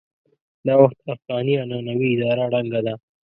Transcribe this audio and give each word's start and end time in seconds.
دا 0.65 0.73
وخت 0.81 0.97
افغاني 1.15 1.53
عنعنوي 1.61 2.09
اداره 2.15 2.43
ړنګه 2.53 2.79
ده. 2.85 2.93